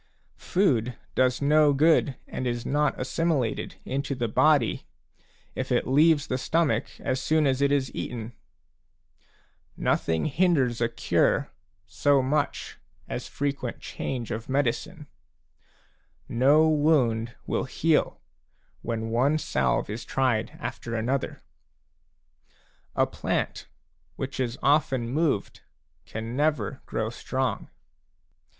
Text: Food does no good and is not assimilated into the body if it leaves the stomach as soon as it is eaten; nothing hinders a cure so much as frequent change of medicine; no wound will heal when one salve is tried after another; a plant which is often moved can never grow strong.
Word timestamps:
Food 0.39 0.97
does 1.13 1.43
no 1.43 1.73
good 1.73 2.15
and 2.27 2.47
is 2.47 2.65
not 2.65 2.99
assimilated 2.99 3.75
into 3.85 4.15
the 4.15 4.27
body 4.27 4.87
if 5.53 5.71
it 5.71 5.85
leaves 5.85 6.25
the 6.25 6.39
stomach 6.39 6.99
as 7.01 7.21
soon 7.21 7.45
as 7.45 7.61
it 7.61 7.71
is 7.71 7.93
eaten; 7.93 8.33
nothing 9.77 10.25
hinders 10.25 10.81
a 10.81 10.89
cure 10.89 11.51
so 11.85 12.23
much 12.23 12.79
as 13.07 13.27
frequent 13.27 13.79
change 13.79 14.31
of 14.31 14.49
medicine; 14.49 15.05
no 16.27 16.67
wound 16.67 17.35
will 17.45 17.65
heal 17.65 18.19
when 18.81 19.11
one 19.11 19.37
salve 19.37 19.87
is 19.87 20.03
tried 20.03 20.57
after 20.59 20.95
another; 20.95 21.43
a 22.95 23.05
plant 23.05 23.67
which 24.15 24.39
is 24.39 24.57
often 24.63 25.07
moved 25.09 25.61
can 26.07 26.35
never 26.35 26.81
grow 26.87 27.11
strong. 27.11 27.69